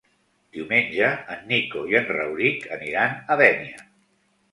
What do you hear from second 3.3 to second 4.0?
a Dénia.